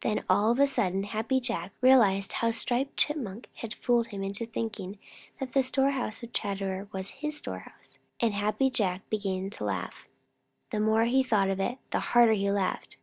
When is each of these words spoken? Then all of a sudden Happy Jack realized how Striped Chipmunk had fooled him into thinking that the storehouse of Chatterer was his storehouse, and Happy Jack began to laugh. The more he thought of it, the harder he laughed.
Then 0.00 0.24
all 0.28 0.50
of 0.50 0.58
a 0.58 0.66
sudden 0.66 1.04
Happy 1.04 1.38
Jack 1.38 1.72
realized 1.80 2.32
how 2.32 2.50
Striped 2.50 2.96
Chipmunk 2.96 3.48
had 3.54 3.74
fooled 3.74 4.08
him 4.08 4.24
into 4.24 4.44
thinking 4.44 4.98
that 5.38 5.52
the 5.52 5.62
storehouse 5.62 6.24
of 6.24 6.32
Chatterer 6.32 6.88
was 6.90 7.10
his 7.22 7.36
storehouse, 7.36 8.00
and 8.18 8.34
Happy 8.34 8.70
Jack 8.70 9.08
began 9.08 9.50
to 9.50 9.64
laugh. 9.64 10.08
The 10.72 10.80
more 10.80 11.04
he 11.04 11.22
thought 11.22 11.48
of 11.48 11.60
it, 11.60 11.78
the 11.92 12.00
harder 12.10 12.32
he 12.32 12.50
laughed. 12.50 12.96